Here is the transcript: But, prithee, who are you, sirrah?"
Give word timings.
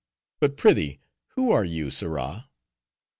But, 0.39 0.57
prithee, 0.57 0.99
who 1.35 1.51
are 1.51 1.63
you, 1.63 1.91
sirrah?" 1.91 2.49